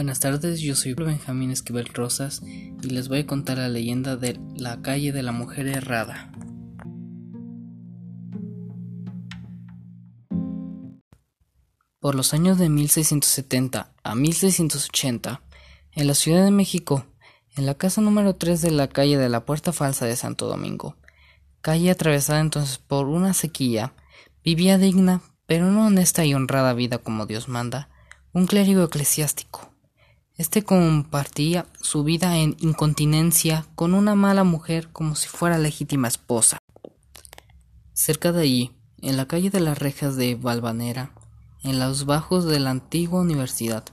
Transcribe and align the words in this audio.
Buenas 0.00 0.20
tardes, 0.20 0.62
yo 0.62 0.76
soy 0.76 0.94
Benjamín 0.94 1.50
Esquivel 1.50 1.84
Rosas 1.84 2.40
y 2.42 2.88
les 2.88 3.08
voy 3.08 3.18
a 3.18 3.26
contar 3.26 3.58
la 3.58 3.68
leyenda 3.68 4.16
de 4.16 4.40
la 4.56 4.80
calle 4.80 5.12
de 5.12 5.22
la 5.22 5.30
mujer 5.30 5.66
errada. 5.66 6.32
Por 11.98 12.14
los 12.14 12.32
años 12.32 12.56
de 12.56 12.70
1670 12.70 13.92
a 14.02 14.14
1680, 14.14 15.42
en 15.92 16.06
la 16.06 16.14
Ciudad 16.14 16.46
de 16.46 16.50
México, 16.50 17.04
en 17.54 17.66
la 17.66 17.74
casa 17.74 18.00
número 18.00 18.36
3 18.36 18.62
de 18.62 18.70
la 18.70 18.88
calle 18.88 19.18
de 19.18 19.28
la 19.28 19.44
Puerta 19.44 19.70
Falsa 19.70 20.06
de 20.06 20.16
Santo 20.16 20.46
Domingo, 20.46 20.96
calle 21.60 21.90
atravesada 21.90 22.40
entonces 22.40 22.78
por 22.78 23.06
una 23.06 23.34
sequía, 23.34 23.92
vivía 24.42 24.78
digna, 24.78 25.20
pero 25.44 25.70
no 25.70 25.88
honesta 25.88 26.24
y 26.24 26.32
honrada 26.32 26.72
vida 26.72 26.96
como 26.96 27.26
Dios 27.26 27.48
manda, 27.48 27.90
un 28.32 28.46
clérigo 28.46 28.82
eclesiástico. 28.82 29.69
Este 30.40 30.62
compartía 30.62 31.66
su 31.82 32.02
vida 32.02 32.38
en 32.38 32.56
incontinencia 32.60 33.66
con 33.74 33.92
una 33.92 34.14
mala 34.14 34.42
mujer 34.42 34.88
como 34.90 35.14
si 35.14 35.28
fuera 35.28 35.58
legítima 35.58 36.08
esposa. 36.08 36.56
Cerca 37.92 38.32
de 38.32 38.40
allí, 38.40 38.72
en 39.02 39.18
la 39.18 39.28
calle 39.28 39.50
de 39.50 39.60
las 39.60 39.78
rejas 39.78 40.16
de 40.16 40.36
Valvanera, 40.36 41.12
en 41.62 41.78
los 41.78 42.06
bajos 42.06 42.46
de 42.46 42.58
la 42.58 42.70
antigua 42.70 43.20
universidad, 43.20 43.84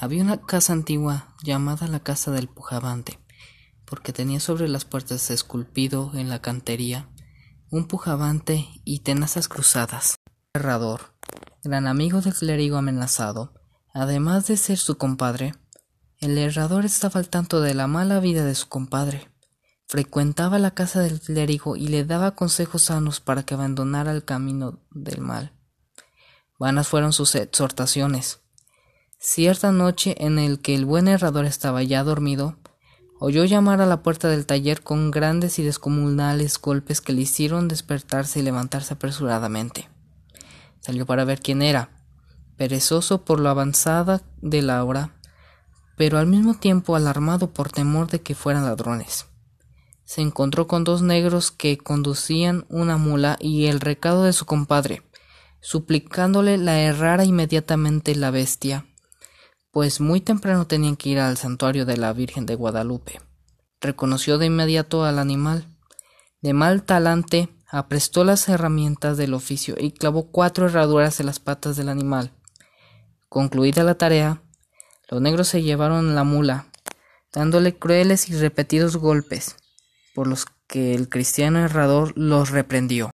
había 0.00 0.22
una 0.22 0.40
casa 0.40 0.72
antigua 0.72 1.34
llamada 1.42 1.86
la 1.86 2.00
Casa 2.00 2.30
del 2.30 2.48
Pujabante, 2.48 3.18
porque 3.84 4.14
tenía 4.14 4.40
sobre 4.40 4.68
las 4.68 4.86
puertas 4.86 5.30
esculpido 5.30 6.12
en 6.14 6.30
la 6.30 6.40
cantería 6.40 7.10
un 7.68 7.86
pujabante 7.86 8.66
y 8.86 9.00
tenazas 9.00 9.48
cruzadas. 9.48 10.14
Herrador, 10.54 11.12
gran 11.62 11.86
amigo 11.86 12.22
del 12.22 12.32
clérigo 12.32 12.78
amenazado, 12.78 13.52
además 13.92 14.46
de 14.46 14.56
ser 14.56 14.78
su 14.78 14.96
compadre, 14.96 15.52
el 16.20 16.36
herrador 16.36 16.84
estaba 16.84 17.18
al 17.18 17.30
tanto 17.30 17.62
de 17.62 17.72
la 17.72 17.86
mala 17.86 18.20
vida 18.20 18.44
de 18.44 18.54
su 18.54 18.68
compadre. 18.68 19.28
Frecuentaba 19.86 20.58
la 20.58 20.72
casa 20.72 21.00
del 21.00 21.18
clérigo 21.18 21.76
y 21.76 21.88
le 21.88 22.04
daba 22.04 22.36
consejos 22.36 22.82
sanos 22.84 23.20
para 23.20 23.42
que 23.42 23.54
abandonara 23.54 24.12
el 24.12 24.24
camino 24.24 24.80
del 24.90 25.22
mal. 25.22 25.52
Vanas 26.58 26.88
fueron 26.88 27.14
sus 27.14 27.34
exhortaciones. 27.34 28.40
Cierta 29.18 29.72
noche 29.72 30.14
en 30.18 30.38
el 30.38 30.60
que 30.60 30.74
el 30.74 30.84
buen 30.84 31.08
herrador 31.08 31.46
estaba 31.46 31.82
ya 31.82 32.04
dormido, 32.04 32.58
oyó 33.18 33.44
llamar 33.44 33.80
a 33.80 33.86
la 33.86 34.02
puerta 34.02 34.28
del 34.28 34.46
taller 34.46 34.82
con 34.82 35.10
grandes 35.10 35.58
y 35.58 35.62
descomunales 35.62 36.58
golpes 36.58 37.00
que 37.00 37.14
le 37.14 37.22
hicieron 37.22 37.66
despertarse 37.66 38.40
y 38.40 38.42
levantarse 38.42 38.94
apresuradamente. 38.94 39.88
Salió 40.80 41.06
para 41.06 41.24
ver 41.24 41.40
quién 41.40 41.62
era. 41.62 41.90
Perezoso 42.56 43.24
por 43.24 43.40
lo 43.40 43.48
avanzada 43.48 44.22
de 44.40 44.62
la 44.62 44.84
hora, 44.84 45.19
pero 46.00 46.16
al 46.16 46.26
mismo 46.26 46.54
tiempo 46.54 46.96
alarmado 46.96 47.50
por 47.50 47.70
temor 47.70 48.08
de 48.08 48.22
que 48.22 48.34
fueran 48.34 48.64
ladrones. 48.64 49.26
Se 50.02 50.22
encontró 50.22 50.66
con 50.66 50.82
dos 50.82 51.02
negros 51.02 51.50
que 51.50 51.76
conducían 51.76 52.64
una 52.70 52.96
mula 52.96 53.36
y 53.38 53.66
el 53.66 53.80
recado 53.80 54.22
de 54.22 54.32
su 54.32 54.46
compadre, 54.46 55.02
suplicándole 55.60 56.56
la 56.56 56.80
errara 56.80 57.26
inmediatamente 57.26 58.14
la 58.14 58.30
bestia, 58.30 58.86
pues 59.72 60.00
muy 60.00 60.22
temprano 60.22 60.66
tenían 60.66 60.96
que 60.96 61.10
ir 61.10 61.18
al 61.18 61.36
santuario 61.36 61.84
de 61.84 61.98
la 61.98 62.14
Virgen 62.14 62.46
de 62.46 62.54
Guadalupe. 62.54 63.20
Reconoció 63.78 64.38
de 64.38 64.46
inmediato 64.46 65.04
al 65.04 65.18
animal. 65.18 65.66
De 66.40 66.54
mal 66.54 66.84
talante, 66.84 67.50
aprestó 67.68 68.24
las 68.24 68.48
herramientas 68.48 69.18
del 69.18 69.34
oficio 69.34 69.74
y 69.78 69.90
clavó 69.90 70.30
cuatro 70.30 70.64
herraduras 70.64 71.20
en 71.20 71.26
las 71.26 71.40
patas 71.40 71.76
del 71.76 71.90
animal. 71.90 72.32
Concluida 73.28 73.84
la 73.84 73.96
tarea, 73.96 74.40
los 75.10 75.20
negros 75.20 75.48
se 75.48 75.62
llevaron 75.62 76.14
la 76.14 76.22
mula, 76.22 76.70
dándole 77.32 77.76
crueles 77.76 78.28
y 78.28 78.34
repetidos 78.38 78.96
golpes, 78.96 79.56
por 80.14 80.28
los 80.28 80.46
que 80.68 80.94
el 80.94 81.08
cristiano 81.08 81.58
herrador 81.58 82.16
los 82.16 82.50
reprendió. 82.50 83.10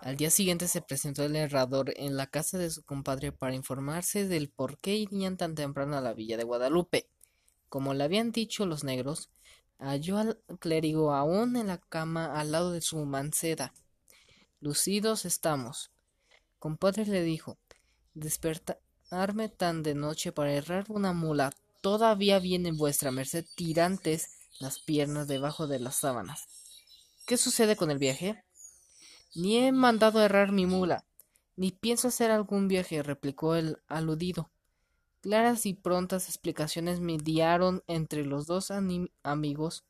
Al 0.00 0.16
día 0.16 0.30
siguiente 0.30 0.68
se 0.68 0.80
presentó 0.80 1.22
el 1.22 1.36
herrador 1.36 1.92
en 1.96 2.16
la 2.16 2.26
casa 2.26 2.56
de 2.56 2.70
su 2.70 2.82
compadre 2.82 3.30
para 3.30 3.54
informarse 3.54 4.26
del 4.26 4.48
por 4.48 4.78
qué 4.78 4.96
irían 4.96 5.36
tan 5.36 5.54
temprano 5.54 5.98
a 5.98 6.00
la 6.00 6.14
villa 6.14 6.38
de 6.38 6.44
Guadalupe. 6.44 7.10
Como 7.68 7.92
le 7.92 8.04
habían 8.04 8.32
dicho 8.32 8.64
los 8.64 8.82
negros, 8.82 9.28
halló 9.78 10.16
al 10.16 10.38
clérigo 10.60 11.12
aún 11.12 11.56
en 11.56 11.66
la 11.66 11.76
cama 11.76 12.40
al 12.40 12.52
lado 12.52 12.72
de 12.72 12.80
su 12.80 13.04
manceda. 13.04 13.74
Lucidos 14.60 15.26
estamos. 15.26 15.90
Compadre 16.58 17.04
le 17.04 17.22
dijo, 17.22 17.58
desperta 18.14 18.78
arme 19.10 19.48
tan 19.48 19.82
de 19.82 19.94
noche 19.94 20.32
para 20.32 20.52
errar 20.52 20.86
una 20.88 21.12
mula, 21.12 21.52
todavía 21.80 22.38
vienen 22.38 22.76
vuestra 22.76 23.10
merced 23.10 23.44
tirantes 23.56 24.28
las 24.58 24.78
piernas 24.78 25.26
debajo 25.28 25.66
de 25.66 25.80
las 25.80 25.96
sábanas. 25.96 26.46
¿Qué 27.26 27.36
sucede 27.36 27.76
con 27.76 27.90
el 27.90 27.98
viaje? 27.98 28.44
Ni 29.34 29.58
he 29.58 29.72
mandado 29.72 30.22
errar 30.22 30.52
mi 30.52 30.66
mula, 30.66 31.04
ni 31.56 31.72
pienso 31.72 32.08
hacer 32.08 32.30
algún 32.30 32.68
viaje, 32.68 33.02
replicó 33.02 33.54
el 33.54 33.78
aludido. 33.86 34.50
Claras 35.20 35.66
y 35.66 35.74
prontas 35.74 36.26
explicaciones 36.28 37.00
mediaron 37.00 37.82
entre 37.86 38.24
los 38.24 38.46
dos 38.46 38.72
amigos. 39.22 39.84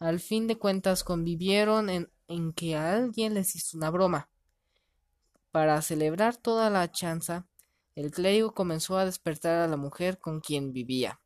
Al 0.00 0.18
fin 0.18 0.48
de 0.48 0.58
cuentas 0.58 1.04
convivieron 1.04 1.88
en, 1.88 2.10
en 2.26 2.52
que 2.52 2.74
a 2.74 2.94
alguien 2.94 3.34
les 3.34 3.54
hizo 3.54 3.76
una 3.76 3.90
broma. 3.90 4.28
Para 5.52 5.80
celebrar 5.82 6.36
toda 6.36 6.68
la 6.68 6.90
chanza, 6.90 7.46
el 7.94 8.10
clérigo 8.10 8.54
comenzó 8.54 8.98
a 8.98 9.04
despertar 9.04 9.60
a 9.60 9.68
la 9.68 9.76
mujer 9.76 10.18
con 10.18 10.40
quien 10.40 10.72
vivía. 10.72 11.20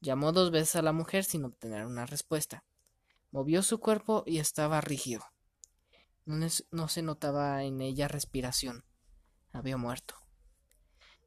Llamó 0.00 0.32
dos 0.32 0.50
veces 0.50 0.76
a 0.76 0.82
la 0.82 0.92
mujer 0.92 1.24
sin 1.24 1.44
obtener 1.44 1.86
una 1.86 2.04
respuesta. 2.04 2.64
Movió 3.30 3.62
su 3.62 3.78
cuerpo 3.78 4.24
y 4.26 4.38
estaba 4.38 4.80
rígido. 4.80 5.24
No, 6.24 6.88
se 6.88 7.02
notaba 7.02 7.62
en 7.62 7.80
ella 7.80 8.08
respiración. 8.08 8.84
Había 9.52 9.76
muerto. 9.76 10.14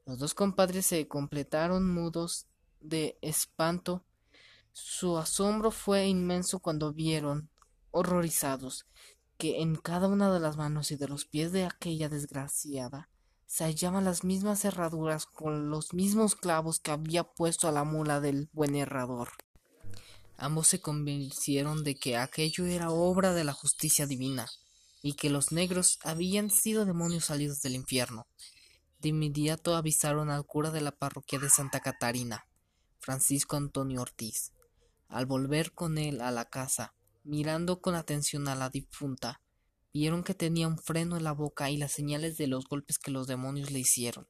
Los 0.05 0.19
dos 0.19 0.33
compadres 0.33 0.85
se 0.85 1.07
completaron 1.07 1.89
mudos 1.89 2.47
de 2.81 3.17
espanto. 3.21 4.03
Su 4.73 5.17
asombro 5.17 5.71
fue 5.71 6.07
inmenso 6.07 6.59
cuando 6.59 6.93
vieron, 6.93 7.49
horrorizados, 7.91 8.85
que 9.37 9.61
en 9.61 9.75
cada 9.75 10.07
una 10.07 10.31
de 10.31 10.39
las 10.39 10.57
manos 10.57 10.91
y 10.91 10.97
de 10.97 11.07
los 11.07 11.25
pies 11.25 11.51
de 11.51 11.65
aquella 11.65 12.09
desgraciada 12.09 13.09
se 13.51 13.65
hallaban 13.65 14.05
las 14.05 14.23
mismas 14.23 14.63
herraduras 14.63 15.25
con 15.25 15.69
los 15.69 15.93
mismos 15.93 16.37
clavos 16.37 16.79
que 16.79 16.91
había 16.91 17.25
puesto 17.25 17.67
a 17.67 17.73
la 17.73 17.83
mula 17.83 18.21
del 18.21 18.47
buen 18.53 18.75
herrador. 18.75 19.31
Ambos 20.37 20.69
se 20.69 20.79
convencieron 20.79 21.83
de 21.83 21.95
que 21.95 22.15
aquello 22.15 22.65
era 22.65 22.91
obra 22.91 23.33
de 23.33 23.43
la 23.43 23.51
justicia 23.51 24.07
divina, 24.07 24.47
y 25.01 25.15
que 25.15 25.29
los 25.29 25.51
negros 25.51 25.99
habían 26.01 26.49
sido 26.49 26.85
demonios 26.85 27.25
salidos 27.25 27.61
del 27.61 27.75
infierno. 27.75 28.25
De 28.99 29.09
inmediato 29.09 29.75
avisaron 29.75 30.29
al 30.29 30.45
cura 30.45 30.71
de 30.71 30.79
la 30.79 30.93
parroquia 30.93 31.37
de 31.37 31.49
Santa 31.49 31.81
Catarina, 31.81 32.47
Francisco 32.99 33.57
Antonio 33.57 34.01
Ortiz. 34.01 34.53
Al 35.09 35.25
volver 35.25 35.73
con 35.73 35.97
él 35.97 36.21
a 36.21 36.31
la 36.31 36.45
casa, 36.45 36.93
mirando 37.25 37.81
con 37.81 37.95
atención 37.95 38.47
a 38.47 38.55
la 38.55 38.69
difunta, 38.69 39.41
Vieron 39.93 40.23
que 40.23 40.33
tenía 40.33 40.67
un 40.67 40.77
freno 40.77 41.17
en 41.17 41.23
la 41.23 41.33
boca 41.33 41.69
y 41.69 41.77
las 41.77 41.91
señales 41.91 42.37
de 42.37 42.47
los 42.47 42.65
golpes 42.65 42.97
que 42.97 43.11
los 43.11 43.27
demonios 43.27 43.71
le 43.71 43.79
hicieron. 43.79 44.27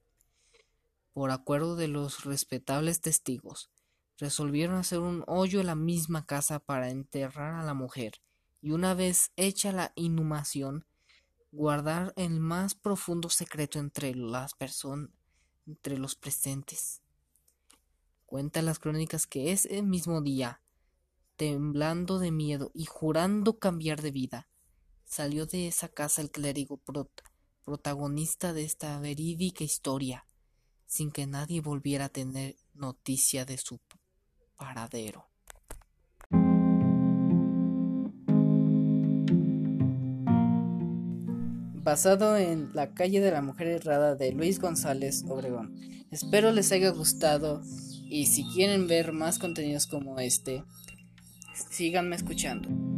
Por 1.13 1.31
acuerdo 1.31 1.75
de 1.75 1.87
los 1.87 2.23
respetables 2.23 3.01
testigos, 3.01 3.69
resolvieron 4.17 4.75
hacer 4.75 4.99
un 4.99 5.23
hoyo 5.27 5.59
en 5.59 5.67
la 5.67 5.75
misma 5.75 6.25
casa 6.25 6.59
para 6.59 6.89
enterrar 6.89 7.55
a 7.55 7.63
la 7.63 7.73
mujer, 7.73 8.21
y 8.61 8.71
una 8.71 8.93
vez 8.93 9.31
hecha 9.35 9.71
la 9.71 9.91
inhumación, 9.95 10.85
guardar 11.51 12.13
el 12.15 12.39
más 12.39 12.75
profundo 12.75 13.29
secreto 13.29 13.77
entre 13.77 14.15
las 14.15 14.53
personas, 14.53 15.09
entre 15.67 15.97
los 15.97 16.15
presentes. 16.15 17.01
Cuenta 18.25 18.61
las 18.61 18.79
crónicas 18.79 19.27
que 19.27 19.51
ese 19.51 19.81
mismo 19.81 20.21
día, 20.21 20.61
temblando 21.35 22.19
de 22.19 22.31
miedo 22.31 22.71
y 22.73 22.85
jurando 22.85 23.59
cambiar 23.59 24.01
de 24.01 24.11
vida, 24.11 24.50
salió 25.11 25.45
de 25.45 25.67
esa 25.67 25.89
casa 25.89 26.21
el 26.21 26.31
clérigo 26.31 26.79
protagonista 27.65 28.53
de 28.53 28.63
esta 28.63 28.97
verídica 29.01 29.65
historia, 29.65 30.25
sin 30.87 31.11
que 31.11 31.27
nadie 31.27 31.59
volviera 31.59 32.05
a 32.05 32.09
tener 32.09 32.55
noticia 32.73 33.43
de 33.43 33.57
su 33.57 33.81
paradero. 34.55 35.27
Basado 41.83 42.37
en 42.37 42.73
La 42.73 42.93
calle 42.93 43.19
de 43.19 43.31
la 43.31 43.41
mujer 43.41 43.67
errada 43.67 44.15
de 44.15 44.31
Luis 44.31 44.61
González 44.61 45.25
Obregón. 45.27 45.75
Espero 46.09 46.53
les 46.53 46.71
haya 46.71 46.89
gustado 46.91 47.61
y 48.05 48.27
si 48.27 48.45
quieren 48.53 48.87
ver 48.87 49.11
más 49.11 49.39
contenidos 49.39 49.87
como 49.87 50.19
este, 50.19 50.63
síganme 51.69 52.15
escuchando. 52.15 52.90